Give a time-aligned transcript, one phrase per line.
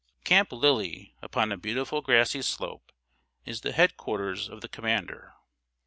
[0.23, 2.91] Camp Lillie, upon a beautiful grassy slope,
[3.45, 5.35] is the head quarters of the commander.